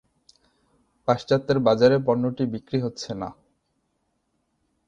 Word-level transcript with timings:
পাশ্চাত্যের 1.07 1.57
বাজারে 1.59 1.97
পণ্যটি 2.05 2.43
বিক্রি 2.53 2.77
হচ্ছে 2.81 3.11
না। 3.13 3.29